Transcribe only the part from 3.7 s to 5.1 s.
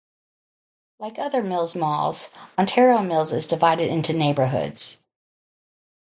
into neighborhoods.